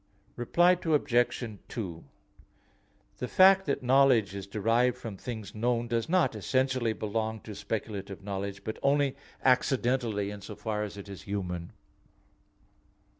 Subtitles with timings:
[0.35, 1.43] Reply Obj.
[1.67, 2.03] 2:
[3.19, 8.23] The fact that knowledge is derived from things known does not essentially belong to speculative
[8.23, 11.71] knowledge, but only accidentally in so far as it is human.